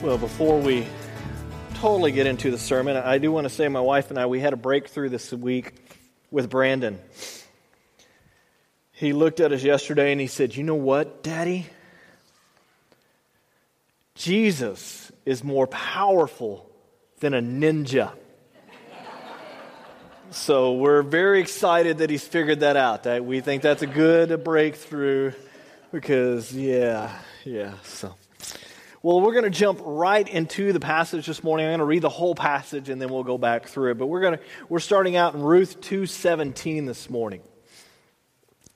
[0.00, 0.86] Well, before we
[1.74, 4.38] totally get into the sermon, I do want to say my wife and I, we
[4.38, 5.74] had a breakthrough this week
[6.30, 7.00] with Brandon.
[8.92, 11.66] He looked at us yesterday and he said, You know what, Daddy?
[14.14, 16.70] Jesus is more powerful
[17.18, 18.12] than a ninja.
[20.30, 23.02] so we're very excited that he's figured that out.
[23.02, 25.32] That we think that's a good breakthrough
[25.90, 28.14] because, yeah, yeah, so.
[29.00, 31.66] Well, we're going to jump right into the passage this morning.
[31.66, 33.94] I'm going to read the whole passage and then we'll go back through it.
[33.98, 37.42] But we're going to we're starting out in Ruth 2:17 this morning.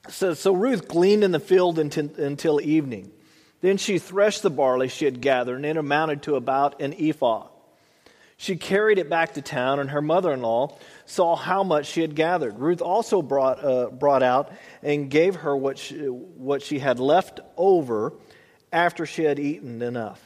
[0.08, 3.10] Says, so Ruth gleaned in the field until, until evening.
[3.62, 7.48] Then she threshed the barley she had gathered, and it amounted to about an ephah.
[8.36, 10.76] She carried it back to town, and her mother in law
[11.06, 12.58] saw how much she had gathered.
[12.58, 17.38] Ruth also brought, uh, brought out and gave her what she, what she had left
[17.56, 18.12] over
[18.72, 20.20] after she had eaten enough.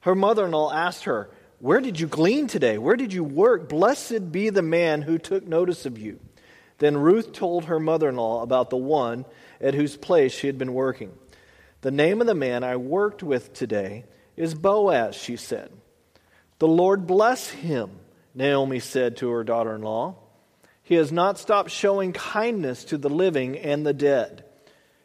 [0.00, 2.78] Her mother in law asked her, Where did you glean today?
[2.78, 3.68] Where did you work?
[3.68, 6.18] Blessed be the man who took notice of you.
[6.78, 9.24] Then Ruth told her mother in law about the one
[9.60, 11.12] at whose place she had been working.
[11.82, 14.04] The name of the man I worked with today
[14.36, 15.70] is Boaz, she said.
[16.58, 17.90] The Lord bless him,
[18.34, 20.16] Naomi said to her daughter in law.
[20.82, 24.44] He has not stopped showing kindness to the living and the dead.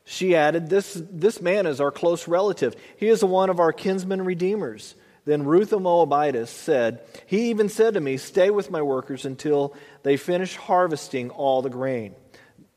[0.09, 2.77] She added, this, this man is our close relative.
[2.95, 4.95] He is one of our kinsmen redeemers.
[5.25, 9.75] Then Ruth the Moabitess said, He even said to me, Stay with my workers until
[10.03, 12.15] they finish harvesting all the grain.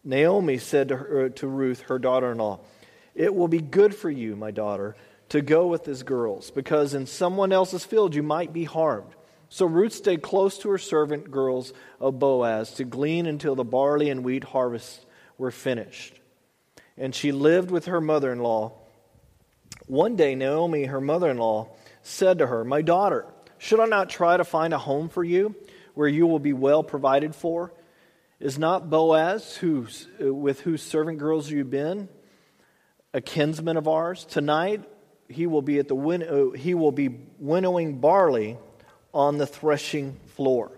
[0.02, 2.58] Naomi said to, her, to Ruth, her daughter in law,
[3.14, 4.96] It will be good for you, my daughter,
[5.28, 9.14] to go with these girls, because in someone else's field you might be harmed.
[9.48, 14.10] So Ruth stayed close to her servant girls of Boaz to glean until the barley
[14.10, 15.06] and wheat harvests
[15.38, 16.19] were finished
[17.00, 18.72] and she lived with her mother in law.
[19.86, 21.70] One day, Naomi, her mother in law,
[22.02, 23.26] said to her, My daughter,
[23.58, 25.56] should I not try to find a home for you
[25.94, 27.72] where you will be well provided for?
[28.38, 32.08] Is not Boaz, who's, with whose servant girls you've been,
[33.12, 34.24] a kinsman of ours?
[34.24, 34.84] Tonight
[35.28, 37.08] he will be at the win- uh, he will be
[37.38, 38.58] winnowing barley
[39.12, 40.70] on the threshing floor.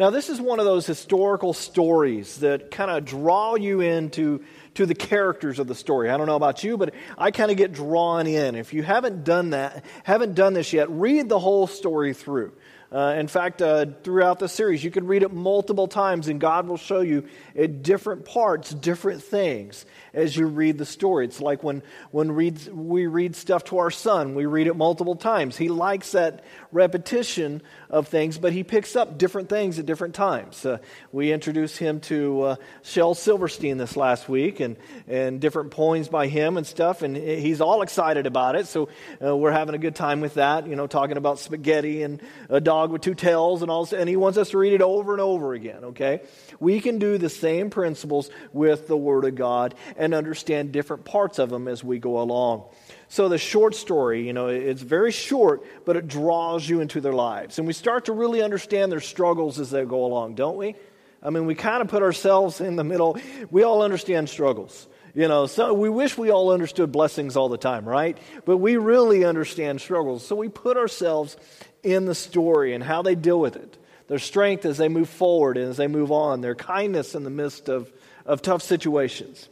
[0.00, 4.86] Now, this is one of those historical stories that kind of draw you into to
[4.86, 6.08] the characters of the story.
[6.08, 8.54] I don't know about you, but I kind of get drawn in.
[8.54, 12.52] If you haven't done that, haven't done this yet, read the whole story through.
[12.92, 16.66] Uh, in fact, uh, throughout the series, you can read it multiple times, and God
[16.66, 21.24] will show you at different parts different things as you read the story.
[21.24, 25.14] It's like when, when reads, we read stuff to our son, we read it multiple
[25.14, 25.56] times.
[25.56, 30.66] He likes that repetition of things, but he picks up different things at different times.
[30.66, 30.78] Uh,
[31.12, 34.76] we introduced him to uh, Shel Silverstein this last week and,
[35.06, 38.66] and different poems by him and stuff, and he's all excited about it.
[38.66, 38.88] So
[39.24, 42.60] uh, we're having a good time with that, you know, talking about spaghetti and a
[42.60, 45.20] dog with two tails and all, and he wants us to read it over and
[45.20, 46.22] over again, okay?
[46.58, 51.38] We can do the same principles with the Word of God and understand different parts
[51.38, 52.64] of them as we go along.
[53.08, 57.12] So the short story, you know, it's very short, but it draws you into their
[57.12, 57.58] lives.
[57.58, 60.76] And we start to really understand their struggles as they go along, don't we?
[61.22, 63.18] I mean, we kind of put ourselves in the middle.
[63.50, 64.88] We all understand struggles.
[65.12, 68.16] You know, so we wish we all understood blessings all the time, right?
[68.44, 70.24] But we really understand struggles.
[70.24, 71.36] So we put ourselves
[71.82, 73.76] in the story and how they deal with it.
[74.08, 77.30] Their strength as they move forward and as they move on, their kindness in the
[77.30, 77.92] midst of,
[78.26, 79.48] of tough situations.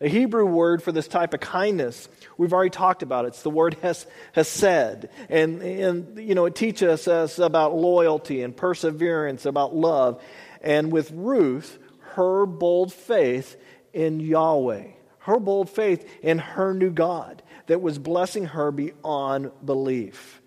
[0.00, 3.28] The Hebrew word for this type of kindness, we've already talked about it.
[3.28, 5.08] It's the word hes, hesed.
[5.28, 10.20] And, and, you know, it teaches us about loyalty and perseverance, about love.
[10.60, 11.78] And with Ruth,
[12.14, 13.56] her bold faith
[13.92, 14.88] in Yahweh,
[15.20, 20.41] her bold faith in her new God that was blessing her beyond belief.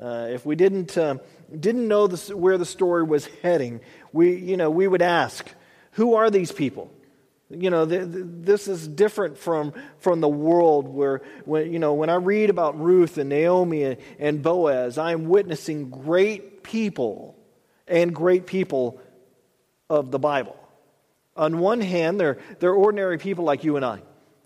[0.00, 1.16] Uh, if we didn't, uh,
[1.58, 3.80] didn't know this, where the story was heading,
[4.12, 5.46] we, you know, we would ask,
[5.92, 6.90] who are these people?
[7.50, 12.14] You know, this is different from, from the world where, when, you know, when I
[12.14, 17.36] read about Ruth and Naomi and, and Boaz, I'm witnessing great people
[17.88, 19.00] and great people
[19.90, 20.56] of the Bible.
[21.36, 24.02] On one hand, they're, they're ordinary people like you and I.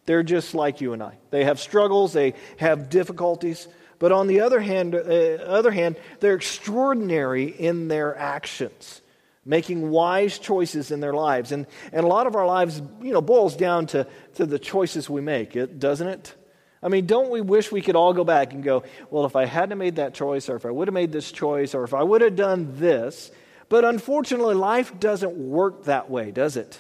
[0.07, 1.19] They're just like you and I.
[1.31, 3.69] They have struggles, they have difficulties.
[3.99, 9.01] But on the other hand, uh, other hand, they're extraordinary in their actions
[9.45, 11.53] making wise choices in their lives.
[11.53, 14.07] And, and a lot of our lives, you know, boils down to,
[14.37, 16.35] to the choices we make, it, doesn't it?
[16.83, 19.47] I mean, don't we wish we could all go back and go, well, if I
[19.47, 22.03] hadn't made that choice, or if I would have made this choice, or if I
[22.03, 23.31] would have done this.
[23.71, 26.79] But unfortunately, life doesn't work that way, does it?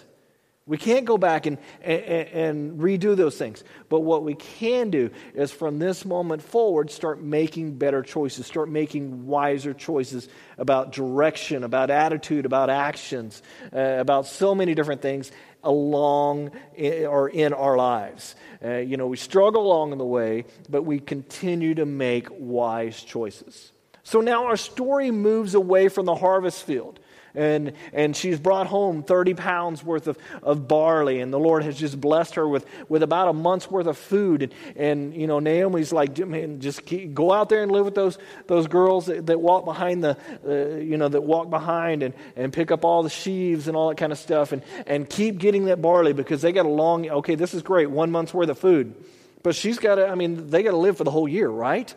[0.66, 3.62] We can't go back and, and, and, redo those things.
[3.90, 8.70] But what we can do is from this moment forward, start making better choices, start
[8.70, 10.26] making wiser choices
[10.56, 13.43] about direction, about attitude, about actions,
[13.75, 15.31] uh, about so many different things
[15.62, 18.34] along in, or in our lives.
[18.64, 23.70] Uh, you know, we struggle along the way, but we continue to make wise choices.
[24.02, 27.00] So now our story moves away from the harvest field
[27.34, 31.78] and, and she's brought home 30 pounds worth of, of barley, and the Lord has
[31.78, 34.42] just blessed her with, with about a month's worth of food.
[34.42, 37.94] And, and you know, Naomi's like, man, just keep, go out there and live with
[37.94, 40.16] those, those girls that, that walk behind the,
[40.46, 43.88] uh, you know, that walk behind and, and pick up all the sheaves and all
[43.88, 47.08] that kind of stuff, and, and keep getting that barley because they got a long,
[47.08, 48.94] okay, this is great, one month's worth of food.
[49.42, 51.94] But she's got to, I mean, they got to live for the whole year, right?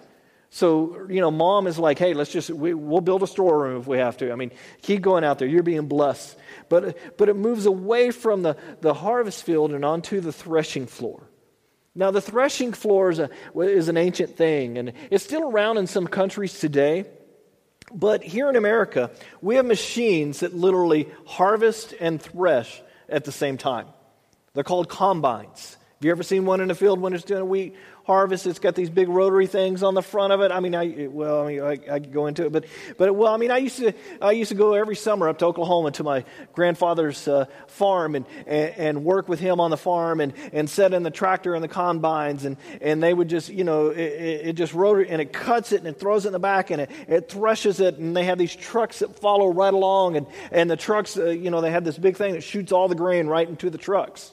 [0.49, 3.88] So, you know, mom is like, hey, let's just, we, will build a storeroom if
[3.88, 4.31] we have to.
[4.31, 4.51] I mean,
[4.81, 5.47] keep going out there.
[5.47, 6.38] You're being blessed.
[6.69, 11.29] But, but it moves away from the, the harvest field and onto the threshing floor.
[11.95, 15.88] Now, the threshing floor is, a, is an ancient thing, and it's still around in
[15.88, 17.05] some countries today.
[17.91, 19.11] But here in America,
[19.41, 23.88] we have machines that literally harvest and thresh at the same time.
[24.53, 25.77] They're called combines.
[25.97, 27.75] Have you ever seen one in the field when it's doing a wheat
[28.07, 28.47] harvest.
[28.47, 30.49] It's got these big rotary things on the front of it.
[30.49, 32.63] I mean, I well, I mean, I, I could go into it, but
[32.97, 35.45] but well, I mean, I used to I used to go every summer up to
[35.45, 36.23] Oklahoma to my
[36.53, 40.94] grandfather's uh, farm and, and, and work with him on the farm and and set
[40.94, 44.53] in the tractor and the combines and and they would just you know it, it
[44.53, 46.91] just rotary and it cuts it and it throws it in the back and it,
[47.09, 50.77] it threshes it and they have these trucks that follow right along and and the
[50.77, 53.49] trucks uh, you know they have this big thing that shoots all the grain right
[53.49, 54.31] into the trucks.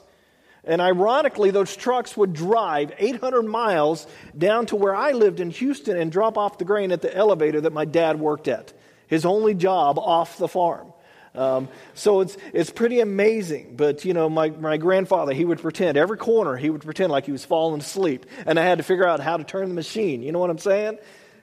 [0.65, 4.07] And ironically, those trucks would drive 800 miles
[4.37, 7.61] down to where I lived in Houston and drop off the grain at the elevator
[7.61, 8.73] that my dad worked at,
[9.07, 10.91] his only job off the farm.
[11.35, 13.75] Um, so it's, it's pretty amazing.
[13.75, 17.25] But, you know, my, my grandfather, he would pretend, every corner, he would pretend like
[17.25, 18.25] he was falling asleep.
[18.45, 20.23] And I had to figure out how to turn the machine.
[20.23, 20.97] You know what I'm saying?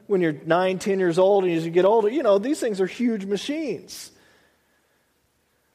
[0.06, 2.80] When you're nine, ten years old, and as you get older, you know, these things
[2.80, 4.11] are huge machines.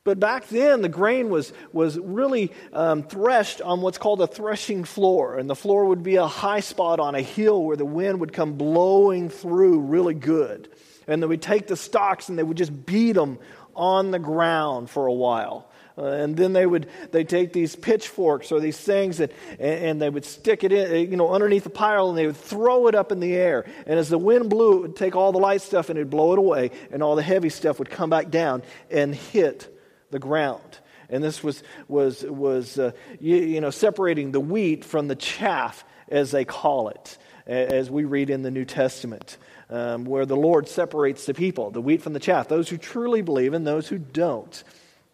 [0.07, 4.85] But back then, the grain was, was really um, threshed on what's called a threshing
[4.85, 5.37] floor.
[5.37, 8.31] And the floor would be a high spot on a hill where the wind would
[8.31, 10.69] come blowing through really good.
[11.07, 13.37] And then we'd take the stalks and they would just beat them
[13.75, 15.69] on the ground for a while.
[15.97, 20.09] Uh, and then they would they take these pitchforks or these things and, and they
[20.09, 23.11] would stick it in you know underneath the pile and they would throw it up
[23.11, 25.89] in the air and as the wind blew it would take all the light stuff
[25.89, 28.61] and it'd blow it away and all the heavy stuff would come back down
[28.91, 29.73] and hit
[30.11, 30.79] the ground.
[31.09, 35.85] And this was, was, was uh, you, you, know, separating the wheat from the chaff,
[36.09, 39.37] as they call it, as we read in the New Testament,
[39.69, 43.21] um, where the Lord separates the people, the wheat from the chaff, those who truly
[43.21, 44.63] believe and those who don't.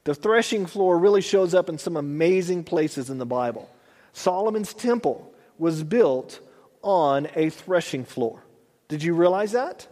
[0.04, 3.70] The threshing floor really shows up in some amazing places in the Bible.
[4.14, 6.40] Solomon's temple was built
[6.82, 8.44] on a threshing floor.
[8.88, 9.88] Did you realize that?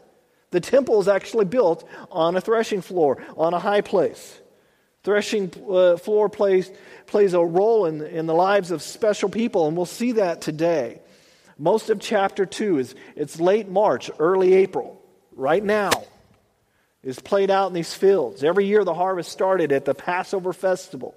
[0.51, 4.40] The temple is actually built on a threshing floor, on a high place.
[5.03, 6.71] Threshing uh, floor plays,
[7.07, 10.99] plays a role in, in the lives of special people, and we'll see that today.
[11.57, 15.01] Most of chapter 2 is it's late March, early April,
[15.35, 15.91] right now.
[17.03, 18.43] Is played out in these fields.
[18.43, 21.15] Every year the harvest started at the Passover festival.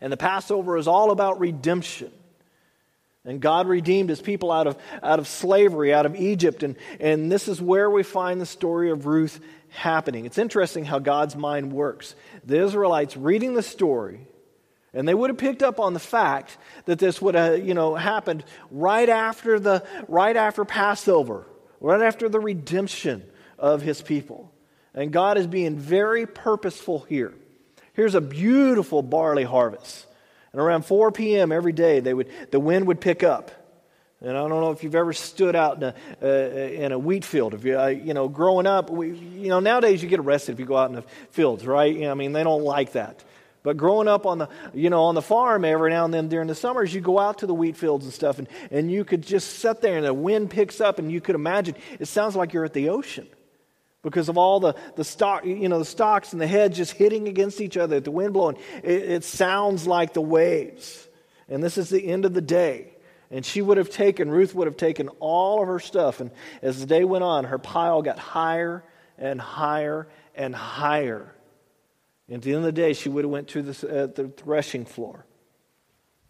[0.00, 2.10] And the Passover is all about redemption.
[3.24, 6.62] And God redeemed his people out of, out of slavery, out of Egypt.
[6.64, 9.40] And, and this is where we find the story of Ruth
[9.76, 10.26] happening.
[10.26, 12.14] It's interesting how God's mind works.
[12.44, 14.26] The Israelites reading the story,
[14.92, 16.56] and they would have picked up on the fact
[16.86, 21.46] that this would have, you know, happened right after the right after Passover,
[21.80, 23.22] right after the redemption
[23.58, 24.52] of his people.
[24.94, 27.34] And God is being very purposeful here.
[27.92, 30.06] Here's a beautiful barley harvest.
[30.52, 31.52] And around 4 p.m.
[31.52, 33.50] every day, they would, the wind would pick up.
[34.22, 37.24] And I don't know if you've ever stood out in a, uh, in a wheat
[37.24, 37.52] field.
[37.52, 40.60] If you, uh, you know, growing up, we, you know, nowadays you get arrested if
[40.60, 41.94] you go out in the fields, right?
[41.94, 43.22] You know, I mean, they don't like that.
[43.62, 46.46] But growing up on the, you know, on the farm every now and then during
[46.46, 49.22] the summers, you go out to the wheat fields and stuff, and, and you could
[49.22, 52.52] just sit there and the wind picks up, and you could imagine it sounds like
[52.52, 53.26] you're at the ocean
[54.02, 57.26] because of all the, the stock, you know, the stalks and the heads just hitting
[57.26, 58.56] against each other, the wind blowing.
[58.84, 61.06] It, it sounds like the waves.
[61.48, 62.95] And this is the end of the day.
[63.30, 66.20] And she would have taken, Ruth would have taken all of her stuff.
[66.20, 66.30] And
[66.62, 68.84] as the day went on, her pile got higher
[69.18, 71.34] and higher and higher.
[72.28, 74.28] And at the end of the day, she would have went to the, uh, the
[74.28, 75.26] threshing floor.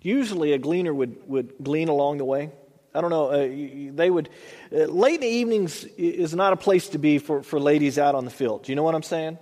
[0.00, 2.50] Usually a gleaner would, would glean along the way.
[2.94, 3.26] I don't know.
[3.26, 4.30] Uh, they would,
[4.72, 8.14] uh, late in the evenings is not a place to be for, for ladies out
[8.14, 8.64] on the field.
[8.64, 9.38] Do you know what I'm saying?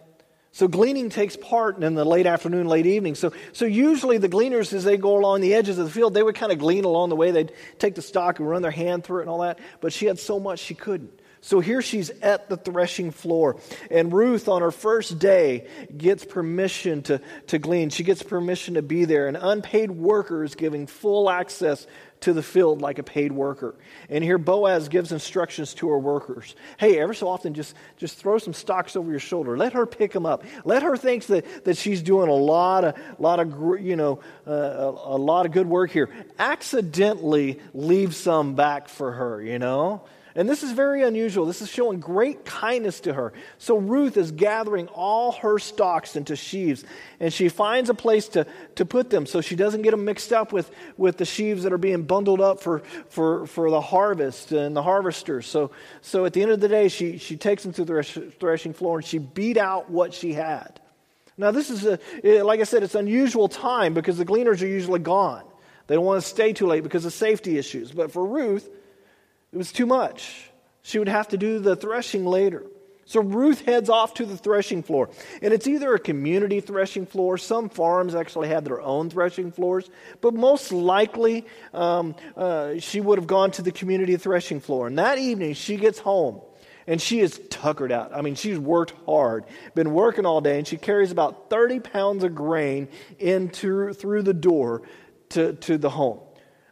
[0.55, 3.17] So gleaning takes part in the late afternoon, late evening.
[3.17, 6.23] So, so usually the gleaners, as they go along the edges of the field, they
[6.23, 7.33] would kind of glean along the way.
[7.33, 9.59] They'd take the stalk and run their hand through it and all that.
[9.81, 11.11] But she had so much she couldn't.
[11.41, 13.57] So here she's at the threshing floor.
[13.91, 17.91] And Ruth, on her first day, gets permission to, to glean.
[17.91, 19.27] She gets permission to be there.
[19.27, 21.85] An unpaid worker is giving full access
[22.25, 23.75] to the field like a paid worker.
[24.09, 26.57] And here Boaz gives instructions to her workers.
[26.78, 29.57] Hey, ever so often, just, just throw some stalks over your shoulder.
[29.57, 30.43] Let her pick them up.
[30.64, 34.50] Let her think that, that she's doing a lot of, lot of you know, uh,
[34.50, 36.09] a, a lot of good work here.
[36.38, 40.02] Accidentally leave some back for her, you know?
[40.37, 41.47] And this is very unusual.
[41.47, 43.33] This is showing great kindness to her.
[43.59, 46.85] So Ruth is gathering all her stalks into sheaves,
[47.21, 50.33] and she finds a place to, to put them so she doesn't get them mixed
[50.33, 54.50] up with, with the sheaves that are being bundled up for, for, for the harvest
[54.50, 55.47] and the harvesters.
[55.47, 58.73] So, so at the end of the day, she, she takes them to the threshing
[58.73, 60.81] floor and she beat out what she had.
[61.37, 65.00] Now, this is, a, like I said, it's unusual time because the gleaners are usually
[65.00, 65.45] gone.
[65.87, 67.93] They don't want to stay too late because of safety issues.
[67.93, 68.69] But for Ruth,
[69.55, 70.51] it was too much.
[70.83, 72.65] She would have to do the threshing later.
[73.07, 75.11] So Ruth heads off to the threshing floor.
[75.41, 79.89] And it's either a community threshing floor, some farms actually have their own threshing floors,
[80.21, 84.89] but most likely um, uh, she would have gone to the community threshing floor.
[84.89, 86.41] And that evening she gets home
[86.89, 88.13] and she is tuckered out.
[88.13, 89.45] I mean, she's worked hard,
[89.77, 92.89] been working all day, and she carries about 30 pounds of grain
[93.21, 94.83] into, through the door
[95.31, 96.19] to, to the home.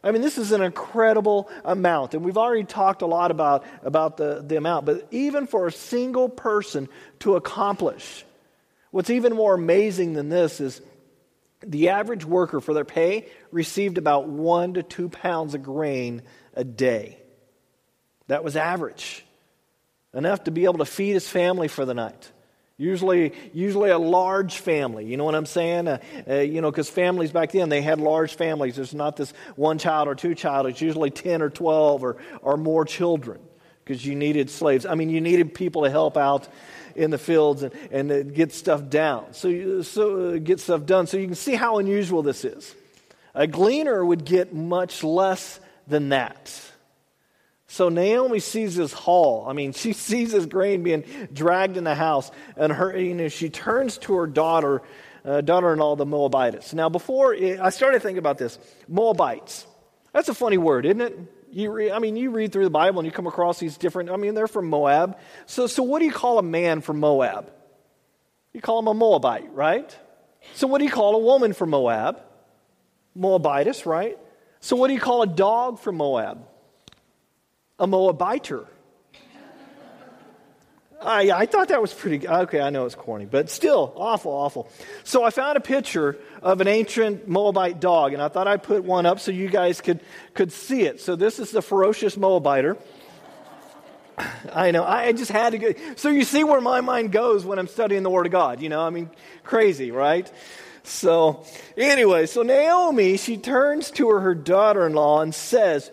[0.03, 2.13] I mean, this is an incredible amount.
[2.13, 4.85] And we've already talked a lot about, about the, the amount.
[4.85, 8.25] But even for a single person to accomplish,
[8.91, 10.81] what's even more amazing than this is
[11.65, 16.21] the average worker for their pay received about one to two pounds of grain
[16.53, 17.17] a day.
[18.27, 19.25] That was average.
[20.13, 22.31] Enough to be able to feed his family for the night.
[22.77, 25.05] Usually, usually a large family.
[25.05, 25.87] You know what I'm saying?
[25.87, 28.77] Uh, uh, you know, because families back then they had large families.
[28.77, 30.65] There's not this one child or two child.
[30.65, 33.39] It's usually ten or twelve or or more children
[33.85, 34.87] because you needed slaves.
[34.87, 36.47] I mean, you needed people to help out
[36.95, 39.33] in the fields and and get stuff down.
[39.33, 41.05] So so uh, get stuff done.
[41.05, 42.73] So you can see how unusual this is.
[43.35, 46.59] A gleaner would get much less than that.
[47.73, 49.47] So Naomi sees this haul.
[49.49, 51.03] I mean, she sees this grain being
[51.33, 54.83] dragged in the house, and her, you know, she turns to her daughter,
[55.25, 56.75] uh, daughter-in-law, the Moabites.
[56.75, 59.65] Now, before I started thinking about this, Moabites.
[60.11, 61.17] That's a funny word, isn't it?
[61.51, 64.11] You read, I mean, you read through the Bible and you come across these different.
[64.11, 65.17] I mean, they're from Moab.
[65.47, 67.51] So, so what do you call a man from Moab?
[68.53, 69.97] You call him a Moabite, right?
[70.53, 72.21] So, what do you call a woman from Moab?
[73.15, 74.19] Moabitess, right?
[74.59, 76.45] So, what do you call a dog from Moab?
[77.83, 78.65] A Moabiter.
[81.01, 82.61] I, I thought that was pretty okay.
[82.61, 84.69] I know it's corny, but still awful, awful.
[85.03, 88.85] So I found a picture of an ancient Moabite dog, and I thought I'd put
[88.85, 89.99] one up so you guys could
[90.33, 91.01] could see it.
[91.01, 92.77] So this is the ferocious Moabiter.
[94.53, 94.85] I know.
[94.85, 95.73] I just had to go.
[95.97, 98.61] So you see where my mind goes when I'm studying the Word of God.
[98.61, 99.09] You know, I mean,
[99.43, 100.31] crazy, right?
[100.83, 101.43] So
[101.75, 105.91] anyway, so Naomi she turns to her, her daughter-in-law and says,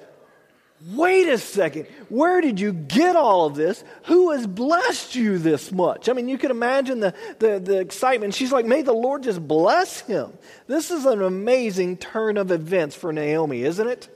[0.89, 1.87] Wait a second.
[2.09, 3.85] Where did you get all of this?
[4.05, 6.09] Who has blessed you this much?
[6.09, 8.35] I mean, you can imagine the, the, the, excitement.
[8.35, 10.33] She's like, May the Lord just bless him.
[10.67, 14.09] This is an amazing turn of events for Naomi, isn't it?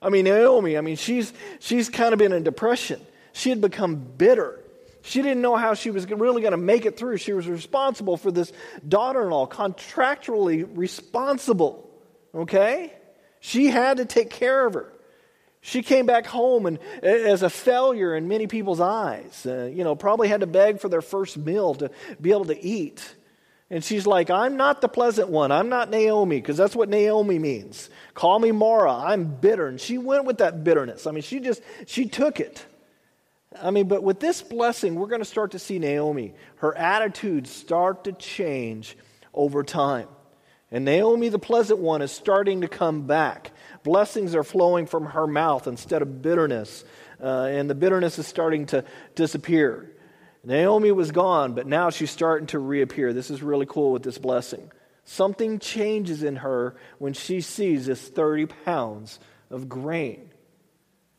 [0.00, 3.04] I mean, Naomi, I mean, she's, she's kind of been in depression.
[3.34, 4.58] She had become bitter.
[5.02, 7.18] She didn't know how she was really going to make it through.
[7.18, 8.52] She was responsible for this
[8.86, 11.90] daughter in law, contractually responsible.
[12.34, 12.94] Okay?
[13.40, 14.92] She had to take care of her.
[15.60, 19.44] She came back home and as a failure in many people's eyes.
[19.44, 22.64] Uh, you know, probably had to beg for their first meal to be able to
[22.64, 23.14] eat.
[23.70, 25.52] And she's like, I'm not the pleasant one.
[25.52, 27.90] I'm not Naomi, because that's what Naomi means.
[28.14, 28.94] Call me Mara.
[28.94, 29.66] I'm bitter.
[29.66, 31.06] And she went with that bitterness.
[31.06, 32.64] I mean, she just, she took it.
[33.60, 37.50] I mean, but with this blessing, we're going to start to see Naomi, her attitudes
[37.50, 38.96] start to change
[39.34, 40.08] over time.
[40.70, 43.52] And Naomi, the pleasant one, is starting to come back.
[43.84, 46.84] Blessings are flowing from her mouth instead of bitterness.
[47.22, 48.84] Uh, and the bitterness is starting to
[49.14, 49.90] disappear.
[50.44, 53.12] Naomi was gone, but now she's starting to reappear.
[53.12, 54.70] This is really cool with this blessing.
[55.04, 59.18] Something changes in her when she sees this 30 pounds
[59.50, 60.30] of grain.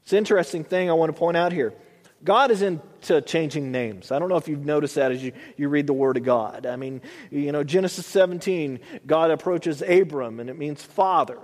[0.03, 1.74] It's an interesting thing I want to point out here.
[2.23, 4.11] God is into changing names.
[4.11, 6.65] I don't know if you've noticed that as you, you read the Word of God.
[6.65, 11.39] I mean, you know, Genesis 17, God approaches Abram and it means father.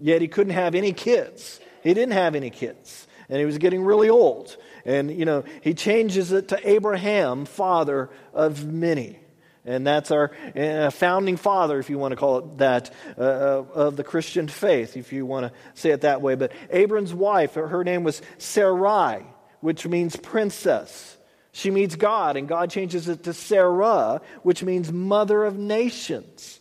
[0.00, 1.60] Yet he couldn't have any kids.
[1.82, 3.06] He didn't have any kids.
[3.28, 4.56] And he was getting really old.
[4.84, 9.20] And, you know, he changes it to Abraham, father of many.
[9.64, 13.64] And that's our uh, founding father, if you want to call it that, uh, uh,
[13.74, 16.34] of the Christian faith, if you want to say it that way.
[16.34, 19.22] But Abram's wife, her name was Sarai,
[19.60, 21.16] which means princess.
[21.52, 26.60] She meets God, and God changes it to Sarah, which means mother of nations.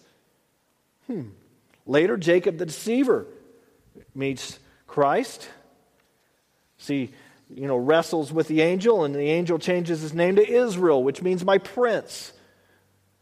[1.08, 1.30] Hmm.
[1.86, 3.28] Later, Jacob the deceiver
[4.16, 5.48] meets Christ.
[6.78, 7.12] See,
[7.54, 11.22] you know, wrestles with the angel, and the angel changes his name to Israel, which
[11.22, 12.34] means my prince.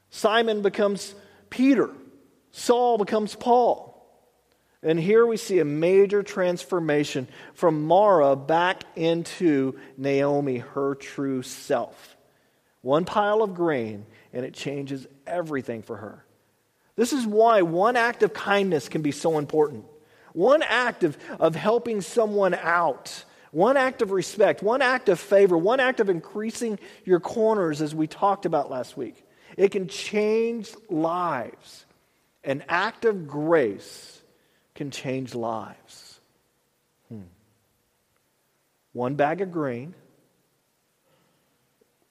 [0.09, 1.15] Simon becomes
[1.49, 1.91] Peter.
[2.51, 3.86] Saul becomes Paul.
[4.87, 12.15] And here we see a major transformation from Mara back into Naomi, her true self.
[12.79, 16.23] One pile of grain, and it changes everything for her.
[16.95, 19.83] This is why one act of kindness can be so important.
[20.31, 25.57] One act of, of helping someone out, one act of respect, one act of favor,
[25.57, 29.21] one act of increasing your corners, as we talked about last week.
[29.57, 31.85] It can change lives.
[32.45, 34.16] An act of grace
[34.77, 36.19] can change lives.
[37.09, 37.21] Hmm.
[38.93, 39.95] One bag of grain,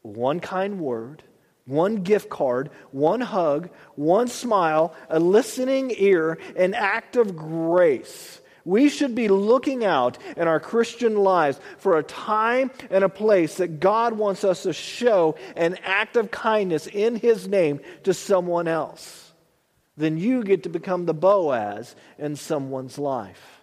[0.03, 1.23] one kind word,
[1.65, 8.41] one gift card, one hug, one smile, a listening ear, an act of grace.
[8.65, 13.59] We should be looking out in our Christian lives for a time and a place
[13.59, 18.67] that God wants us to show an act of kindness in His name to someone
[18.67, 19.26] else
[19.97, 23.61] then you get to become the Boaz in someone's life.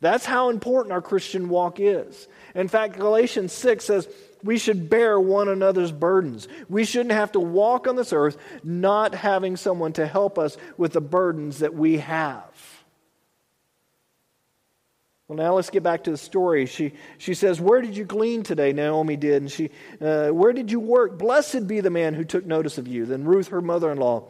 [0.00, 2.26] That's how important our Christian walk is.
[2.56, 4.08] In fact, Galatians 6 says
[4.42, 6.48] we should bear one another's burdens.
[6.68, 10.92] We shouldn't have to walk on this earth not having someone to help us with
[10.92, 12.44] the burdens that we have.
[15.28, 16.66] Well, now let's get back to the story.
[16.66, 18.72] She, she says, Where did you glean today?
[18.72, 19.42] Naomi did.
[19.42, 21.16] And she, uh, Where did you work?
[21.16, 23.06] Blessed be the man who took notice of you.
[23.06, 24.28] Then Ruth, her mother in law,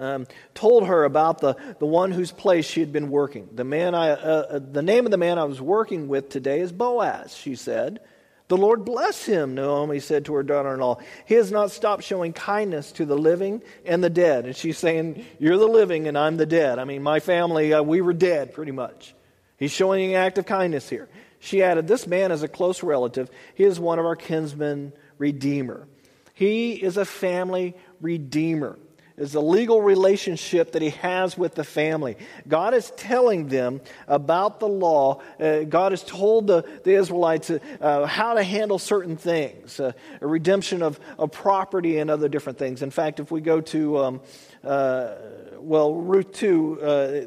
[0.00, 3.48] um, told her about the, the one whose place she had been working.
[3.52, 6.60] The, man I, uh, uh, the name of the man I was working with today
[6.60, 8.00] is Boaz, she said.
[8.48, 10.98] The Lord bless him, Naomi said to her daughter in law.
[11.24, 14.46] He has not stopped showing kindness to the living and the dead.
[14.46, 16.80] And she's saying, You're the living and I'm the dead.
[16.80, 19.14] I mean, my family, uh, we were dead pretty much.
[19.56, 21.08] He's showing an act of kindness here.
[21.38, 23.30] She added, This man is a close relative.
[23.54, 25.86] He is one of our kinsmen redeemer.
[26.34, 28.78] He is a family redeemer
[29.20, 32.16] is the legal relationship that he has with the family.
[32.48, 35.20] God is telling them about the law.
[35.38, 40.26] Uh, God has told the, the Israelites uh, how to handle certain things, uh, a
[40.26, 42.80] redemption of, of property and other different things.
[42.80, 44.20] In fact, if we go to, um,
[44.64, 45.14] uh,
[45.58, 47.20] well, Ruth 2, uh,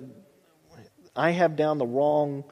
[1.15, 2.43] I have down the wrong.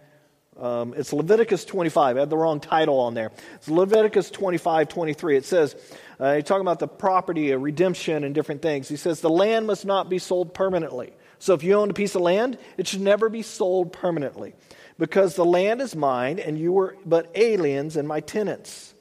[0.60, 2.18] Um, it's Leviticus 25.
[2.18, 3.32] I had the wrong title on there.
[3.56, 5.38] It's Leviticus 25, 23.
[5.38, 5.76] It says,
[6.22, 8.88] uh, he's talking about the property, a redemption, and different things.
[8.88, 11.14] He says the land must not be sold permanently.
[11.40, 14.54] So if you own a piece of land, it should never be sold permanently,
[15.00, 18.94] because the land is mine, and you were but aliens and my tenants.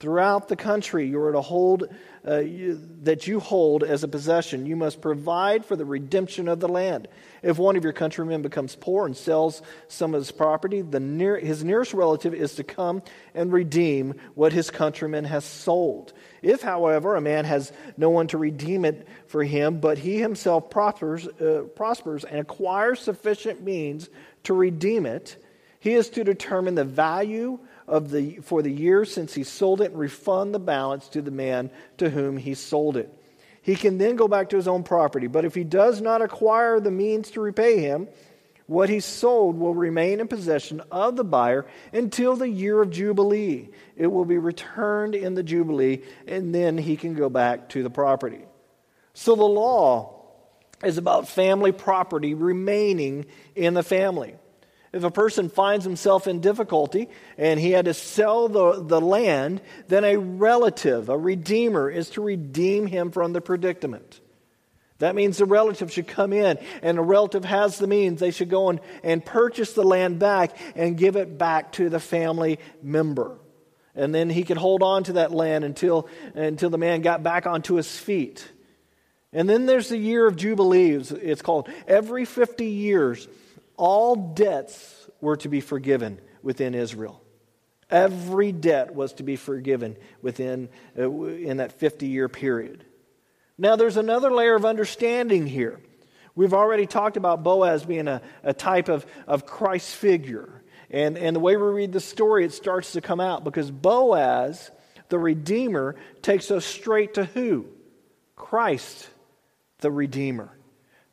[0.00, 1.84] Throughout the country, you are to hold
[2.26, 4.64] uh, you, that you hold as a possession.
[4.64, 7.06] You must provide for the redemption of the land.
[7.42, 11.38] If one of your countrymen becomes poor and sells some of his property, the near,
[11.38, 13.02] his nearest relative is to come
[13.34, 16.14] and redeem what his countryman has sold.
[16.40, 20.70] If, however, a man has no one to redeem it for him, but he himself
[20.70, 24.08] prospers, uh, prospers and acquires sufficient means
[24.44, 25.36] to redeem it,
[25.78, 27.58] he is to determine the value
[27.90, 31.30] of the, for the year since he sold it and refund the balance to the
[31.30, 33.12] man to whom he sold it.
[33.62, 35.26] He can then go back to his own property.
[35.26, 38.08] But if he does not acquire the means to repay him,
[38.66, 43.68] what he sold will remain in possession of the buyer until the year of Jubilee.
[43.96, 47.90] It will be returned in the Jubilee, and then he can go back to the
[47.90, 48.44] property.
[49.12, 50.22] So the law
[50.84, 53.26] is about family property remaining
[53.56, 54.36] in the family.
[54.92, 59.60] If a person finds himself in difficulty and he had to sell the, the land,
[59.86, 64.20] then a relative, a redeemer, is to redeem him from the predicament.
[64.98, 68.20] That means the relative should come in, and the relative has the means.
[68.20, 72.00] They should go and, and purchase the land back and give it back to the
[72.00, 73.38] family member.
[73.94, 77.46] And then he could hold on to that land until, until the man got back
[77.46, 78.46] onto his feet.
[79.32, 81.68] And then there's the year of Jubilees, it's called.
[81.86, 83.26] Every 50 years,
[83.80, 87.22] all debts were to be forgiven within Israel.
[87.88, 92.84] Every debt was to be forgiven within uh, in that 50 year period.
[93.56, 95.80] Now, there's another layer of understanding here.
[96.34, 100.62] We've already talked about Boaz being a, a type of, of Christ's figure.
[100.90, 104.70] And, and the way we read the story, it starts to come out because Boaz,
[105.08, 107.66] the Redeemer, takes us straight to who?
[108.36, 109.08] Christ,
[109.78, 110.50] the Redeemer.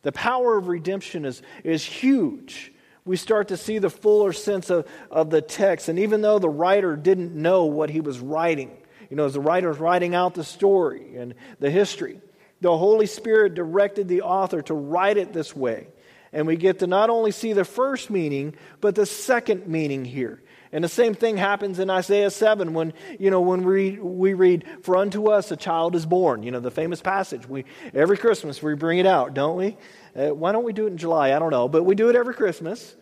[0.02, 2.72] The power of redemption is, is huge.
[3.04, 5.88] We start to see the fuller sense of, of the text.
[5.88, 8.76] And even though the writer didn't know what he was writing,
[9.10, 12.20] you know, as the writer was writing out the story and the history,
[12.60, 15.88] the Holy Spirit directed the author to write it this way.
[16.32, 20.42] And we get to not only see the first meaning, but the second meaning here.
[20.72, 24.64] And the same thing happens in Isaiah 7 when, you know, when we, we read,
[24.82, 26.42] For unto us a child is born.
[26.42, 27.48] You know, the famous passage.
[27.48, 29.76] We, every Christmas we bring it out, don't we?
[30.14, 31.34] Uh, why don't we do it in July?
[31.34, 31.68] I don't know.
[31.68, 32.96] But we do it every Christmas.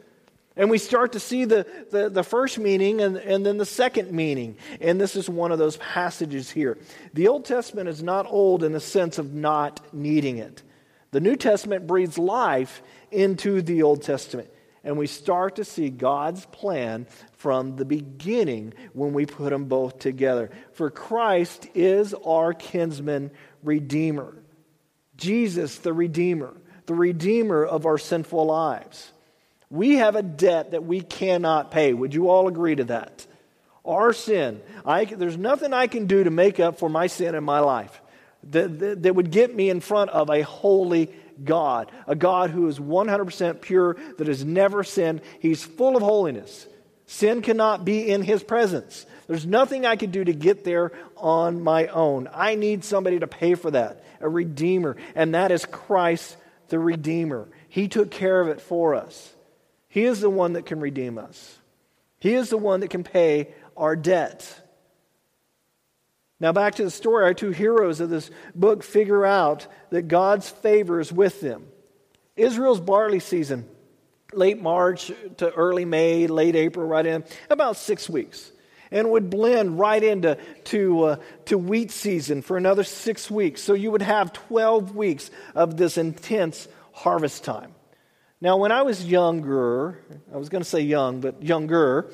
[0.56, 4.10] And we start to see the, the, the, first meaning and, and then the second
[4.10, 4.56] meaning.
[4.80, 6.78] And this is one of those passages here.
[7.12, 10.62] The Old Testament is not old in the sense of not needing it.
[11.10, 14.48] The New Testament breathes life into the Old Testament.
[14.86, 19.98] And we start to see God's plan from the beginning when we put them both
[19.98, 20.48] together.
[20.74, 23.32] For Christ is our kinsman
[23.64, 24.36] redeemer.
[25.16, 26.54] Jesus, the Redeemer,
[26.86, 29.10] the Redeemer of our sinful lives.
[29.70, 31.92] We have a debt that we cannot pay.
[31.92, 33.26] Would you all agree to that?
[33.84, 34.62] Our sin.
[34.84, 38.00] I, there's nothing I can do to make up for my sin in my life
[38.50, 41.12] that, that, that would get me in front of a holy
[41.44, 45.20] God, a God who is 100% pure, that has never sinned.
[45.40, 46.66] He's full of holiness.
[47.06, 49.06] Sin cannot be in his presence.
[49.26, 52.28] There's nothing I can do to get there on my own.
[52.32, 56.36] I need somebody to pay for that, a redeemer, and that is Christ
[56.68, 57.48] the Redeemer.
[57.68, 59.32] He took care of it for us.
[59.88, 61.58] He is the one that can redeem us,
[62.18, 64.62] He is the one that can pay our debt.
[66.38, 70.48] Now, back to the story, our two heroes of this book figure out that God's
[70.48, 71.66] favor is with them.
[72.36, 73.66] Israel's barley season,
[74.32, 78.52] late March to early May, late April, right in, about six weeks.
[78.90, 83.60] And would blend right into to, uh, to wheat season for another six weeks.
[83.60, 87.74] So you would have 12 weeks of this intense harvest time.
[88.40, 92.12] Now, when I was younger, I was going to say young, but younger,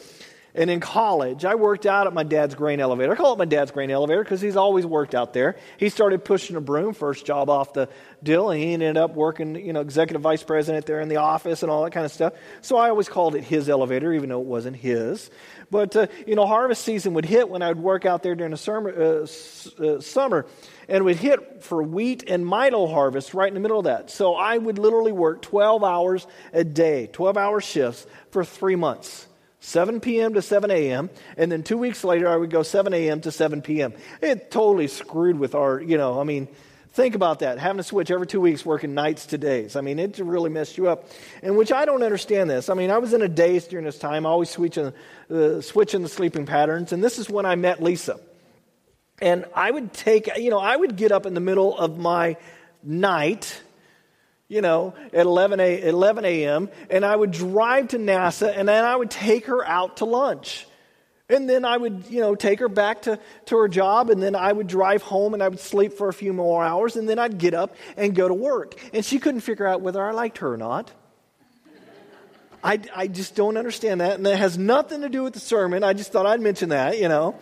[0.54, 3.12] and in college, I worked out at my dad's grain elevator.
[3.12, 5.56] I call it my dad's grain elevator because he's always worked out there.
[5.78, 7.88] He started pushing a broom, first job off the
[8.22, 11.62] deal, and he ended up working, you know, executive vice president there in the office
[11.62, 12.34] and all that kind of stuff.
[12.60, 15.30] So I always called it his elevator, even though it wasn't his.
[15.70, 18.50] But, uh, you know, harvest season would hit when I would work out there during
[18.50, 20.44] the summer, uh, uh, summer
[20.86, 24.10] and would hit for wheat and milo harvest right in the middle of that.
[24.10, 29.26] So I would literally work 12 hours a day, 12 hour shifts for three months.
[29.62, 30.34] 7 p.m.
[30.34, 31.08] to 7 a.m.
[31.36, 33.20] And then two weeks later, I would go 7 a.m.
[33.20, 33.94] to 7 p.m.
[34.20, 36.48] It totally screwed with our, you know, I mean,
[36.94, 37.58] think about that.
[37.58, 39.76] Having to switch every two weeks, working nights to days.
[39.76, 41.08] I mean, it really messed you up.
[41.44, 42.68] And which I don't understand this.
[42.68, 44.92] I mean, I was in a daze during this time, always switching,
[45.30, 46.92] uh, switching the sleeping patterns.
[46.92, 48.18] And this is when I met Lisa.
[49.20, 52.36] And I would take, you know, I would get up in the middle of my
[52.82, 53.60] night
[54.52, 58.84] you know, at 11, a, 11 a.m., and I would drive to NASA, and then
[58.84, 60.66] I would take her out to lunch.
[61.30, 64.36] And then I would, you know, take her back to, to her job, and then
[64.36, 67.18] I would drive home and I would sleep for a few more hours, and then
[67.18, 68.74] I'd get up and go to work.
[68.92, 70.92] And she couldn't figure out whether I liked her or not.
[72.62, 74.16] I, I just don't understand that.
[74.16, 75.82] And that has nothing to do with the sermon.
[75.82, 77.36] I just thought I'd mention that, you know.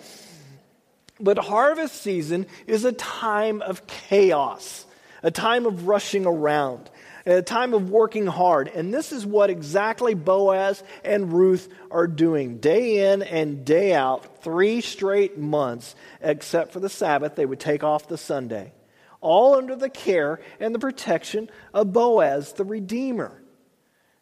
[1.18, 4.86] But harvest season is a time of chaos,
[5.24, 6.88] a time of rushing around
[7.26, 8.68] a time of working hard.
[8.68, 14.42] And this is what exactly Boaz and Ruth are doing day in and day out,
[14.42, 17.34] three straight months, except for the Sabbath.
[17.34, 18.72] They would take off the Sunday,
[19.20, 23.42] all under the care and the protection of Boaz, the Redeemer.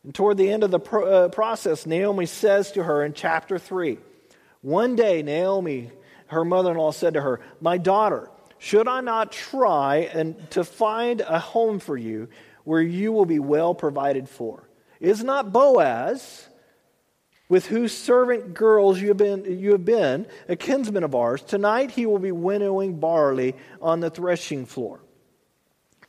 [0.04, 3.58] And toward the end of the pro- uh, process, Naomi says to her in chapter
[3.58, 3.98] 3
[4.62, 5.90] One day, Naomi,
[6.28, 10.64] her mother in law, said to her, My daughter, should I not try and to
[10.64, 12.28] find a home for you
[12.68, 14.68] where you will be well provided for.
[15.00, 16.46] Is not Boaz,
[17.48, 21.92] with whose servant girls you have been, you have been a kinsman of ours, tonight
[21.92, 25.00] he will be winnowing barley on the threshing floor.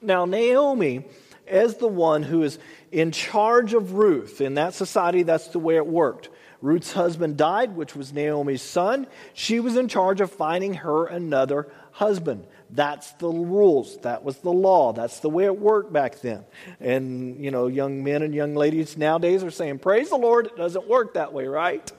[0.01, 1.05] Now, Naomi,
[1.47, 2.59] as the one who is
[2.91, 6.27] in charge of Ruth, in that society, that's the way it worked.
[6.61, 9.07] Ruth's husband died, which was Naomi's son.
[9.33, 12.45] She was in charge of finding her another husband.
[12.71, 13.97] That's the rules.
[13.99, 14.93] That was the law.
[14.93, 16.45] That's the way it worked back then.
[16.79, 20.55] And, you know, young men and young ladies nowadays are saying, Praise the Lord, it
[20.55, 21.91] doesn't work that way, right?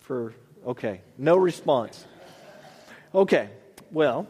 [0.00, 0.34] For,
[0.66, 2.04] okay, no response.
[3.14, 3.50] Okay,
[3.92, 4.26] well,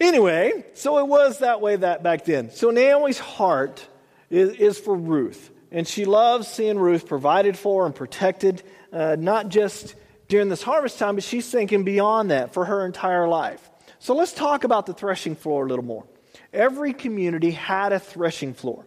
[0.00, 2.50] anyway, so it was that way that back then.
[2.50, 3.86] So Naomi's heart
[4.30, 5.50] is, is for Ruth.
[5.70, 9.94] And she loves seeing Ruth provided for and protected, uh, not just
[10.28, 13.68] during this harvest time, but she's thinking beyond that for her entire life.
[13.98, 16.04] So let's talk about the threshing floor a little more.
[16.52, 18.86] Every community had a threshing floor.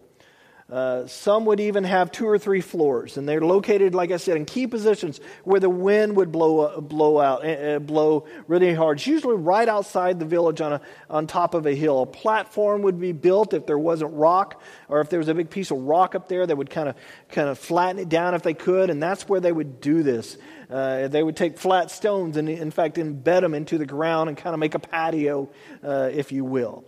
[0.72, 4.38] Uh, some would even have two or three floors, and they're located, like I said,
[4.38, 8.96] in key positions where the wind would blow uh, blow out, uh, blow really hard.
[8.96, 10.80] It's usually right outside the village on a
[11.10, 12.00] on top of a hill.
[12.00, 15.50] A platform would be built if there wasn't rock, or if there was a big
[15.50, 16.96] piece of rock up there, they would kind of
[17.28, 20.38] kind of flatten it down if they could, and that's where they would do this.
[20.70, 24.38] Uh, they would take flat stones and, in fact, embed them into the ground and
[24.38, 25.50] kind of make a patio,
[25.84, 26.82] uh, if you will.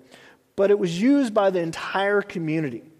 [0.56, 2.93] But it was used by the entire community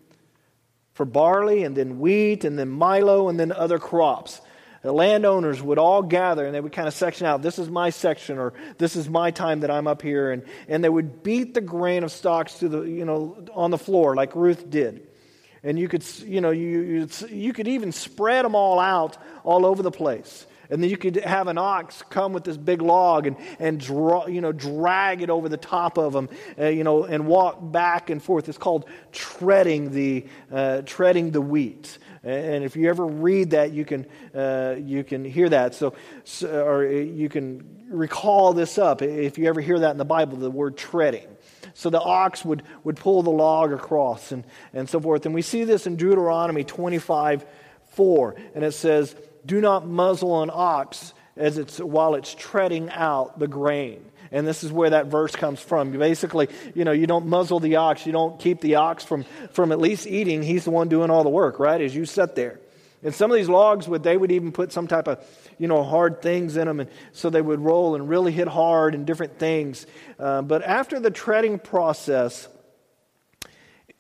[0.95, 4.41] for barley and then wheat and then milo and then other crops.
[4.83, 7.91] The landowners would all gather and they would kind of section out this is my
[7.91, 11.55] section or this is my time that I'm up here and, and they would beat
[11.55, 15.09] the grain of stalks to the you know on the floor like Ruth did.
[15.63, 19.83] And you could you know you you could even spread them all out all over
[19.83, 20.47] the place.
[20.71, 24.27] And then you could have an ox come with this big log and, and draw,
[24.27, 28.11] you know, drag it over the top of them, uh, you know, and walk back
[28.11, 28.49] and forth.
[28.49, 31.99] It's called treading the, uh, treading the wheat.
[32.23, 35.75] And if you ever read that, you can, uh, you can hear that.
[35.75, 39.03] So, so, or you can recall this up.
[39.03, 41.29] If you ever hear that in the Bible, the word treading.
[41.75, 45.27] So the ox would, would pull the log across and, and so forth.
[45.27, 47.45] And we see this in Deuteronomy 25
[47.95, 48.37] 4.
[48.55, 49.15] And it says,
[49.47, 54.05] do not muzzle an ox as it's, while it's treading out the grain.
[54.31, 55.93] And this is where that verse comes from.
[55.93, 59.71] Basically, you know, you don't muzzle the ox, you don't keep the ox from, from
[59.71, 60.43] at least eating.
[60.43, 61.81] He's the one doing all the work, right?
[61.81, 62.59] As you sit there.
[63.05, 65.23] And some of these logs would they would even put some type of
[65.59, 68.95] you know hard things in them, and so they would roll and really hit hard
[68.95, 69.87] and different things.
[70.19, 72.49] Uh, but after the treading process,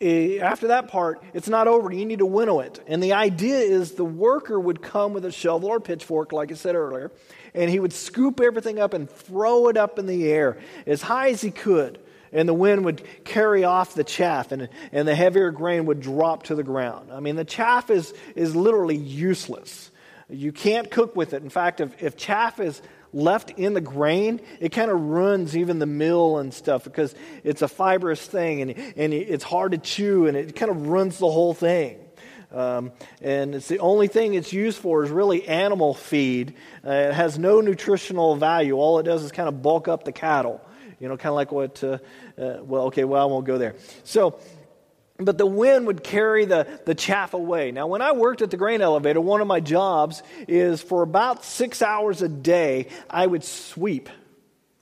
[0.05, 1.91] Eh, after that part, it's not over.
[1.91, 2.79] You need to winnow it.
[2.87, 6.57] And the idea is the worker would come with a shovel or pitchfork, like I
[6.57, 7.11] said earlier,
[7.55, 11.31] and he would scoop everything up and throw it up in the air as high
[11.31, 11.99] as he could.
[12.33, 16.43] And the wind would carry off the chaff, and, and the heavier grain would drop
[16.45, 17.11] to the ground.
[17.11, 19.91] I mean, the chaff is, is literally useless.
[20.29, 21.43] You can't cook with it.
[21.43, 22.83] In fact, if, if chaff is
[23.15, 27.63] left in the grain, it kind of ruins even the mill and stuff because it's
[27.63, 31.31] a fibrous thing and, and it's hard to chew and it kind of ruins the
[31.31, 31.99] whole thing.
[32.53, 36.55] Um, and it's the only thing it's used for is really animal feed.
[36.87, 38.75] Uh, it has no nutritional value.
[38.75, 40.61] All it does is kind of bulk up the cattle.
[41.01, 41.99] You know, kind of like what, uh,
[42.39, 43.75] uh, well, okay, well, I won't go there.
[44.05, 44.39] So,
[45.19, 47.71] but the wind would carry the, the chaff away.
[47.71, 51.45] Now, when I worked at the grain elevator, one of my jobs is for about
[51.45, 54.09] six hours a day, I would sweep.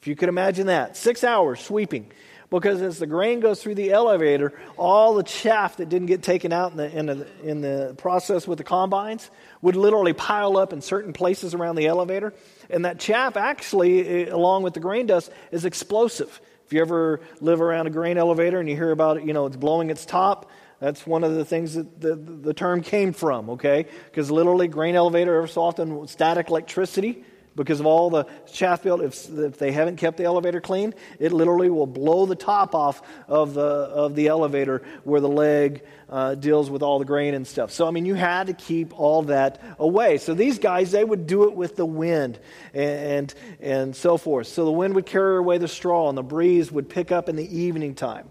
[0.00, 2.10] If you could imagine that, six hours sweeping.
[2.48, 6.52] Because as the grain goes through the elevator, all the chaff that didn't get taken
[6.52, 9.30] out in the, in the, in the process with the combines
[9.62, 12.34] would literally pile up in certain places around the elevator.
[12.68, 16.40] And that chaff, actually, eh, along with the grain dust, is explosive.
[16.72, 19.44] If you ever live around a grain elevator and you hear about it, you know,
[19.44, 23.50] it's blowing its top, that's one of the things that the, the term came from,
[23.50, 23.84] okay?
[24.06, 29.00] Because literally, grain elevator, ever so often, static electricity because of all the chaff built.
[29.00, 33.02] If, if they haven't kept the elevator clean, it literally will blow the top off
[33.28, 37.46] of the, of the elevator where the leg uh, deals with all the grain and
[37.46, 37.70] stuff.
[37.70, 40.18] So, I mean, you had to keep all that away.
[40.18, 42.38] So, these guys, they would do it with the wind
[42.74, 44.46] and, and, and so forth.
[44.46, 47.36] So, the wind would carry away the straw, and the breeze would pick up in
[47.36, 48.30] the evening time.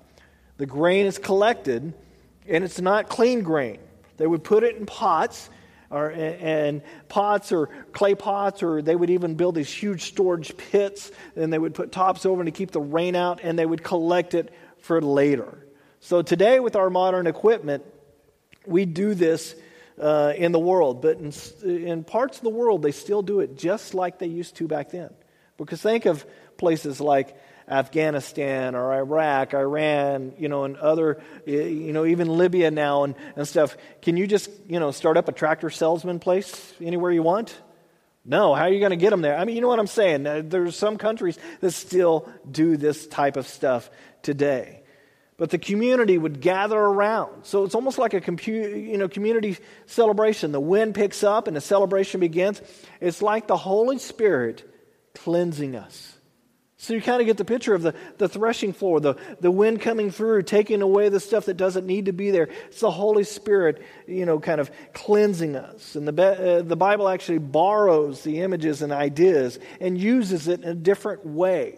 [0.58, 1.94] The grain is collected,
[2.48, 3.80] and it's not clean grain.
[4.18, 5.50] They would put it in pots
[5.92, 11.12] or, and pots or clay pots, or they would even build these huge storage pits
[11.36, 14.34] and they would put tops over to keep the rain out and they would collect
[14.34, 15.68] it for later.
[16.00, 17.84] So today, with our modern equipment,
[18.66, 19.56] we do this
[20.00, 21.32] uh, in the world, but in,
[21.64, 24.90] in parts of the world, they still do it just like they used to back
[24.90, 25.14] then.
[25.58, 26.26] Because think of
[26.58, 33.04] places like Afghanistan or Iraq, Iran, you know, and other, you know, even Libya now
[33.04, 33.78] and, and stuff.
[34.02, 37.56] Can you just, you know, start up a tractor salesman place anywhere you want?
[38.24, 39.38] No, how are you going to get them there?
[39.38, 40.50] I mean, you know what I'm saying?
[40.50, 43.90] There's some countries that still do this type of stuff
[44.22, 44.82] today.
[45.38, 47.46] But the community would gather around.
[47.46, 50.52] So it's almost like a compu- you know, community celebration.
[50.52, 52.62] The wind picks up and the celebration begins.
[53.00, 54.64] It's like the Holy Spirit
[55.16, 56.11] cleansing us.
[56.82, 59.82] So you kind of get the picture of the, the threshing floor, the, the wind
[59.82, 62.50] coming through, taking away the stuff that doesn't need to be there.
[62.70, 65.96] It's the Holy Spirit, you know, kind of cleansing us.
[65.96, 70.70] And the, uh, the Bible actually borrows the images and ideas and uses it in
[70.70, 71.78] a different way.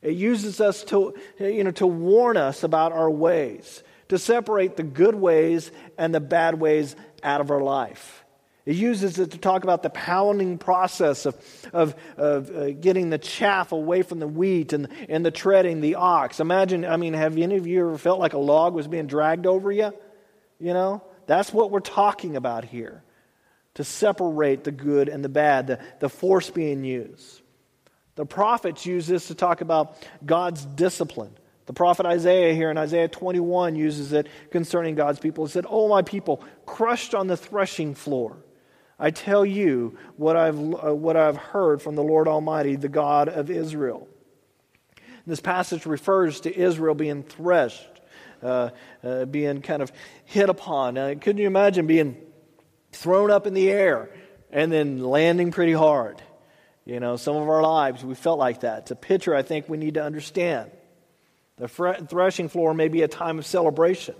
[0.00, 4.84] It uses us to, you know, to warn us about our ways, to separate the
[4.84, 8.24] good ways and the bad ways out of our life.
[8.66, 11.36] It uses it to talk about the pounding process of,
[11.72, 15.94] of, of uh, getting the chaff away from the wheat and, and the treading the
[15.94, 16.40] ox.
[16.40, 19.46] Imagine, I mean, have any of you ever felt like a log was being dragged
[19.46, 19.92] over you?
[20.58, 21.02] You know?
[21.26, 23.02] That's what we're talking about here
[23.74, 27.40] to separate the good and the bad, the, the force being used.
[28.16, 29.96] The prophets use this to talk about
[30.26, 31.32] God's discipline.
[31.66, 35.46] The prophet Isaiah here in Isaiah 21 uses it concerning God's people.
[35.46, 38.36] He said, Oh, my people, crushed on the threshing floor.
[39.02, 43.30] I tell you what I've, uh, what I've heard from the Lord Almighty, the God
[43.30, 44.06] of Israel.
[45.26, 47.88] This passage refers to Israel being threshed,
[48.42, 48.70] uh,
[49.02, 49.90] uh, being kind of
[50.26, 50.98] hit upon.
[50.98, 52.14] Uh, couldn't you imagine being
[52.92, 54.10] thrown up in the air
[54.50, 56.22] and then landing pretty hard?
[56.84, 58.80] You know, some of our lives, we felt like that.
[58.80, 60.70] It's a picture I think we need to understand.
[61.56, 64.14] The threshing floor may be a time of celebration,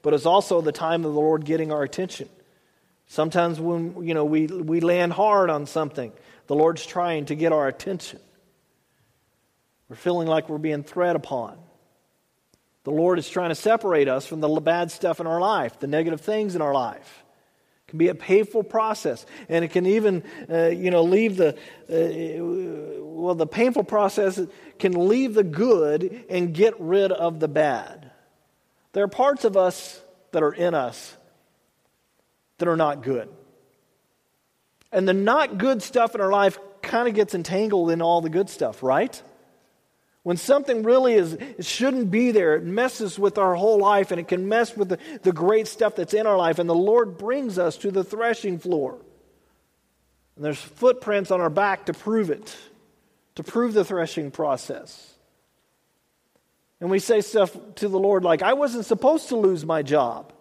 [0.00, 2.30] but it's also the time of the Lord getting our attention.
[3.12, 6.12] Sometimes when you know we, we land hard on something,
[6.46, 8.20] the Lord's trying to get our attention.
[9.90, 11.58] We're feeling like we're being tread upon.
[12.84, 15.88] The Lord is trying to separate us from the bad stuff in our life, the
[15.88, 17.22] negative things in our life.
[17.86, 21.50] It can be a painful process, and it can even, uh, you know, leave the
[21.90, 23.34] uh, well.
[23.34, 24.40] The painful process
[24.78, 28.10] can leave the good and get rid of the bad.
[28.94, 31.14] There are parts of us that are in us
[32.62, 33.28] that are not good.
[34.92, 38.30] And the not good stuff in our life kind of gets entangled in all the
[38.30, 39.20] good stuff, right?
[40.22, 44.20] When something really is, it shouldn't be there, it messes with our whole life and
[44.20, 46.60] it can mess with the, the great stuff that's in our life.
[46.60, 48.96] And the Lord brings us to the threshing floor.
[50.36, 52.56] And there's footprints on our back to prove it,
[53.34, 55.14] to prove the threshing process.
[56.80, 60.32] And we say stuff to the Lord like, I wasn't supposed to lose my job.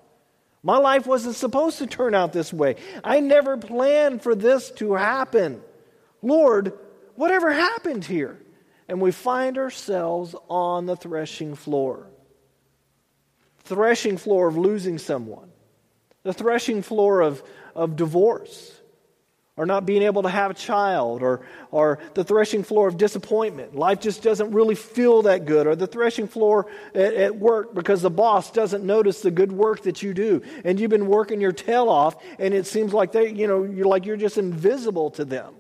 [0.64, 2.76] My life wasn't supposed to turn out this way.
[3.04, 5.62] I never planned for this to happen.
[6.22, 6.74] Lord,
[7.16, 8.40] whatever happened here?
[8.88, 12.08] And we find ourselves on the threshing floor.
[13.60, 15.50] Threshing floor of losing someone.
[16.24, 17.42] The threshing floor of,
[17.76, 18.71] of divorce
[19.58, 23.76] or not being able to have a child, or, or the threshing floor of disappointment.
[23.76, 28.02] Life just doesn't really feel that good, or the threshing floor at, at, work because
[28.02, 31.52] the boss doesn't notice the good work that you do, and you've been working your
[31.52, 35.26] tail off, and it seems like they, you know, you're like you're just invisible to
[35.26, 35.54] them.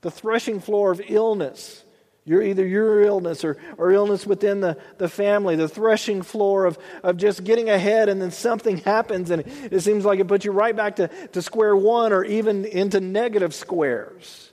[0.00, 1.84] The threshing floor of illness
[2.24, 6.78] your, either your illness or, or illness within the, the family, the threshing floor of,
[7.02, 10.52] of just getting ahead and then something happens and it seems like it puts you
[10.52, 14.52] right back to, to square one or even into negative squares.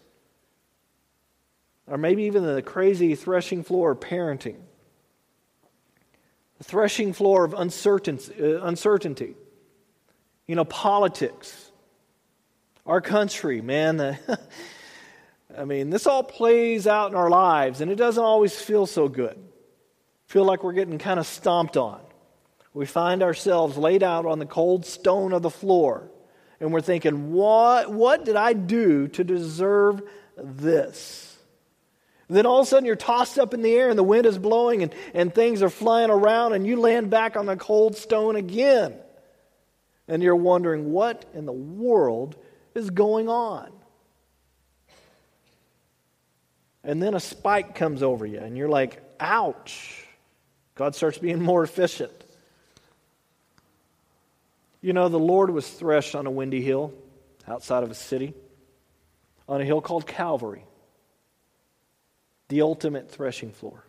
[1.88, 4.57] Or maybe even the crazy threshing floor of parenting.
[6.57, 9.36] The threshing floor of uncertainty, uh, uncertainty.
[10.45, 11.71] You know, politics.
[12.86, 14.17] Our country, man.
[15.57, 19.07] I mean, this all plays out in our lives, and it doesn't always feel so
[19.07, 19.37] good.
[20.27, 22.01] Feel like we're getting kind of stomped on.
[22.73, 26.09] We find ourselves laid out on the cold stone of the floor,
[26.59, 30.01] and we're thinking, what, what did I do to deserve
[30.37, 31.31] this?
[32.31, 34.25] And then all of a sudden you're tossed up in the air and the wind
[34.25, 37.97] is blowing and, and things are flying around and you land back on the cold
[37.97, 38.95] stone again.
[40.07, 42.37] And you're wondering, what in the world
[42.73, 43.69] is going on?
[46.83, 50.05] And then a spike comes over you, and you're like, ouch.
[50.75, 52.11] God starts being more efficient.
[54.81, 56.93] You know, the Lord was threshed on a windy hill
[57.47, 58.33] outside of a city,
[59.47, 60.65] on a hill called Calvary,
[62.47, 63.83] the ultimate threshing floor.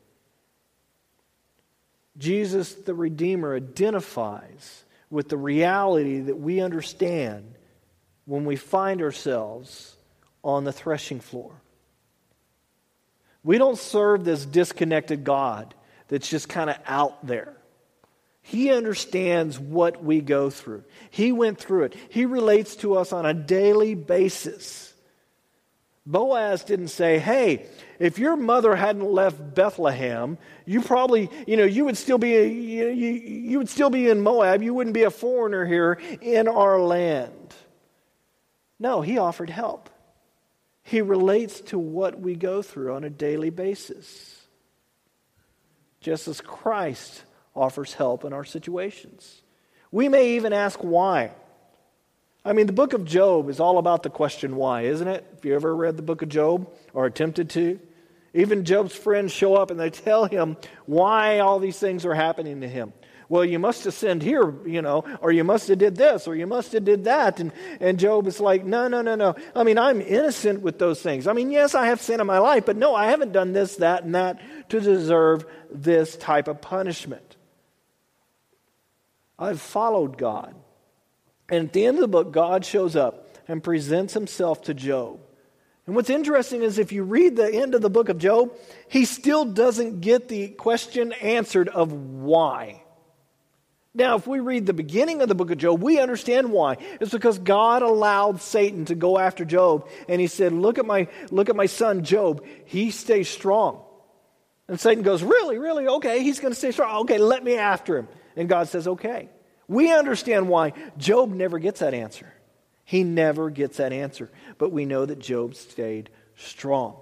[2.19, 7.55] Jesus, the Redeemer, identifies with the reality that we understand
[8.27, 9.97] when we find ourselves
[10.45, 11.53] on the threshing floor.
[13.45, 15.75] We don't serve this disconnected God
[16.09, 17.55] that's just kind of out there.
[18.43, 20.85] He understands what we go through.
[21.11, 21.95] He went through it.
[22.09, 24.93] He relates to us on a daily basis.
[26.05, 27.67] Boaz didn't say, "Hey,
[28.01, 30.37] if your mother hadn't left Bethlehem,
[30.67, 34.21] you probably, you know, you would still be you, you, you would still be in
[34.21, 34.63] Moab.
[34.63, 37.55] You wouldn't be a foreigner here in our land."
[38.81, 39.89] No, he offered help.
[40.83, 44.47] He relates to what we go through on a daily basis.
[46.01, 47.23] Just as Christ
[47.55, 49.43] offers help in our situations.
[49.91, 51.33] We may even ask why.
[52.45, 55.25] I mean, the book of Job is all about the question why, isn't it?
[55.37, 57.79] If you ever read the book of Job or attempted to,
[58.35, 60.57] even Job's friends show up and they tell him
[60.87, 62.93] why all these things are happening to him.
[63.33, 66.37] Well, you must have sinned here, you know, or you must have did this, or
[66.37, 67.41] you must have did that.
[67.41, 69.37] And, and Job is like, no, no, no, no.
[69.57, 71.27] I mean, I'm innocent with those things.
[71.27, 73.77] I mean, yes, I have sin in my life, but no, I haven't done this,
[73.77, 77.39] that, and that to deserve this type of punishment.
[79.39, 80.55] I've followed God.
[81.49, 85.21] And at the end of the book, God shows up and presents himself to Job.
[85.87, 88.55] And what's interesting is if you read the end of the book of Job,
[88.89, 92.82] he still doesn't get the question answered of why.
[93.95, 96.79] Now, if we read the beginning of the book of Job, we understand why.
[97.01, 101.09] It's because God allowed Satan to go after Job, and he said, Look at my,
[101.31, 102.45] look at my son Job.
[102.65, 103.83] He stays strong.
[104.67, 105.87] And Satan goes, Really, really?
[105.87, 107.03] Okay, he's going to stay strong.
[107.03, 108.09] Okay, let me after him.
[108.35, 109.29] And God says, Okay.
[109.69, 112.33] We understand why Job never gets that answer.
[112.85, 114.31] He never gets that answer.
[114.59, 116.97] But we know that Job stayed strong.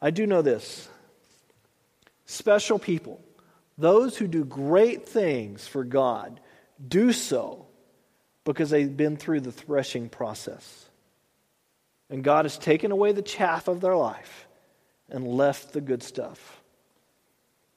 [0.00, 0.88] I do know this
[2.26, 3.20] special people,
[3.76, 6.40] those who do great things for God,
[6.86, 7.66] do so
[8.44, 10.88] because they've been through the threshing process.
[12.10, 14.46] And God has taken away the chaff of their life
[15.08, 16.62] and left the good stuff.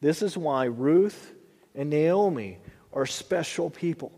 [0.02, 1.34] This is why Ruth
[1.74, 2.60] and Naomi
[2.94, 4.12] are special people.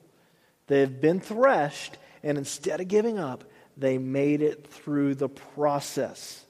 [0.67, 3.43] They've been threshed, and instead of giving up,
[3.77, 6.45] they made it through the process.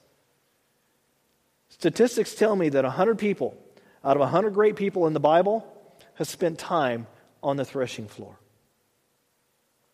[1.70, 3.56] Statistics tell me that 100 people
[4.04, 5.66] out of 100 great people in the Bible
[6.16, 7.08] has spent time
[7.44, 8.36] on the threshing floor.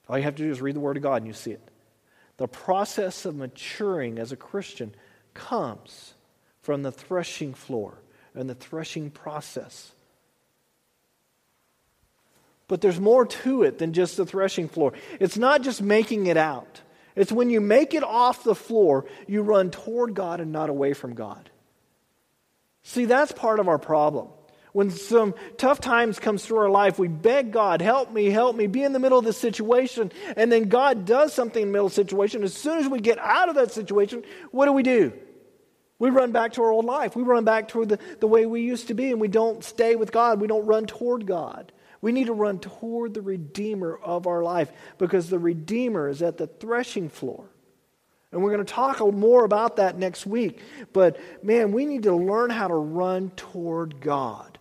[0.08, 1.62] All you have to do is read the Word of God and you see it.
[2.38, 4.94] The process of maturing as a Christian
[5.34, 6.14] comes
[6.62, 7.98] from the threshing floor
[8.34, 9.92] and the threshing process.
[12.68, 14.94] But there's more to it than just the threshing floor.
[15.20, 16.82] It's not just making it out,
[17.16, 20.94] it's when you make it off the floor, you run toward God and not away
[20.94, 21.50] from God.
[22.88, 24.28] See, that's part of our problem.
[24.72, 28.68] When some tough times comes through our life, we beg God, help me, help me,
[28.68, 30.12] be in the middle of this situation.
[30.38, 32.44] And then God does something in the middle of the situation.
[32.44, 35.14] As soon as we get out of that situation, what do we do?
[35.98, 37.16] We run back to our old life.
[37.16, 39.96] We run back to the, the way we used to be, and we don't stay
[39.96, 40.40] with God.
[40.40, 41.72] We don't run toward God.
[42.02, 46.38] We need to run toward the Redeemer of our life because the Redeemer is at
[46.38, 47.50] the threshing floor.
[48.36, 50.60] And we're going to talk more about that next week.
[50.92, 54.60] But man, we need to learn how to run toward God.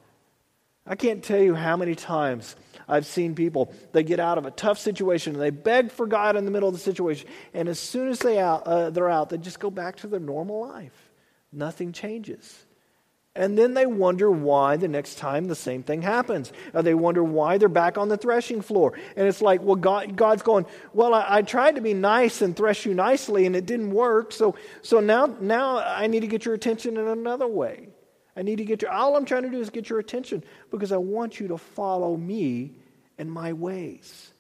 [0.87, 2.55] I can't tell you how many times
[2.87, 6.37] I've seen people, they get out of a tough situation and they beg for God
[6.37, 7.29] in the middle of the situation.
[7.53, 10.21] And as soon as they out, uh, they're out, they just go back to their
[10.21, 11.11] normal life.
[11.53, 12.67] Nothing changes.
[13.37, 16.53] And then they wonder why the next time the same thing happens.
[16.73, 18.93] Or they wonder why they're back on the threshing floor.
[19.17, 22.57] And it's like, well, God, God's going, well, I, I, tried to be nice and
[22.57, 24.31] thresh you nicely and it didn't work.
[24.31, 27.89] So, so now, now I need to get your attention in another way.
[28.37, 30.93] I need to get your, all I'm trying to do is get your attention because
[30.93, 32.73] I want you to follow me
[33.19, 34.31] and my ways.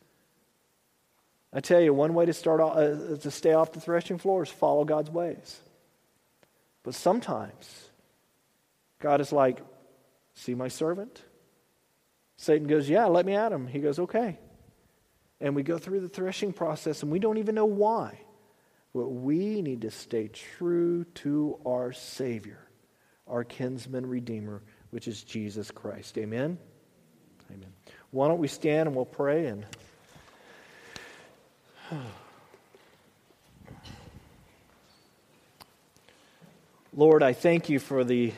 [1.52, 4.42] I tell you, one way to start off, uh, to stay off the threshing floor
[4.42, 5.60] is follow God's ways.
[6.82, 7.83] But sometimes
[9.04, 9.60] God is like,
[10.32, 11.20] See my servant?
[12.38, 13.66] Satan goes, Yeah, let me at him.
[13.66, 14.38] He goes, Okay.
[15.42, 18.18] And we go through the threshing process and we don't even know why.
[18.94, 22.66] But we need to stay true to our Savior,
[23.26, 26.16] our kinsman redeemer, which is Jesus Christ.
[26.16, 26.56] Amen?
[27.52, 27.74] Amen.
[28.10, 29.66] Why don't we stand and we'll pray and.
[36.94, 38.32] Lord, I thank you for the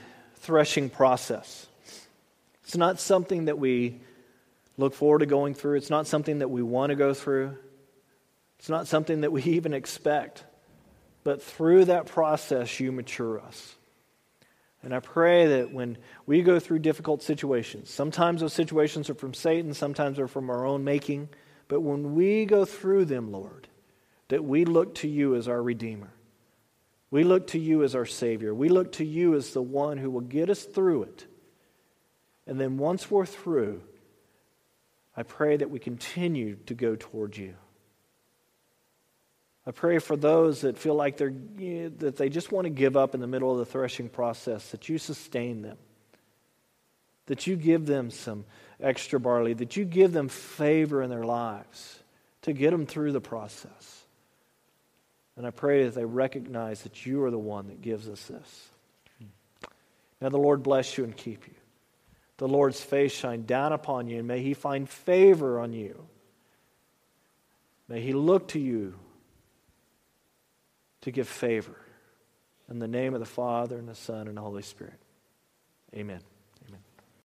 [0.47, 1.67] threshing process.
[2.63, 4.01] It's not something that we
[4.77, 7.57] look forward to going through, it's not something that we want to go through,
[8.59, 10.45] it's not something that we even expect.
[11.25, 13.75] But through that process, you mature us.
[14.85, 19.35] And I pray that when we go through difficult situations, sometimes those situations are from
[19.35, 21.29] Satan, sometimes they're from our own making,
[21.67, 23.67] but when we go through them, Lord,
[24.29, 26.13] that we look to you as our Redeemer.
[27.11, 28.55] We look to you as our Savior.
[28.55, 31.27] We look to you as the one who will get us through it.
[32.47, 33.83] And then once we're through,
[35.17, 37.55] I pray that we continue to go towards you.
[39.67, 41.33] I pray for those that feel like they're
[41.99, 44.89] that they just want to give up in the middle of the threshing process, that
[44.89, 45.77] you sustain them.
[47.27, 48.45] That you give them some
[48.81, 51.99] extra barley, that you give them favor in their lives
[52.43, 54.06] to get them through the process.
[55.37, 58.69] And I pray that they recognize that you are the one that gives us this.
[60.21, 61.55] Now the Lord bless you and keep you.
[62.39, 66.07] The Lord's face shine down upon you, and may he find favor on you.
[67.89, 68.95] May he look to you
[71.03, 71.77] to give favor.
[72.69, 74.99] In the name of the Father, and the Son, and the Holy Spirit.
[75.95, 76.21] Amen.